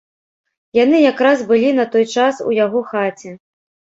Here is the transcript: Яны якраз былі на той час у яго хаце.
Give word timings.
Яны 0.77 1.01
якраз 1.01 1.43
былі 1.51 1.69
на 1.79 1.85
той 1.95 2.05
час 2.21 2.35
у 2.53 2.53
яго 2.65 2.79
хаце. 2.95 3.37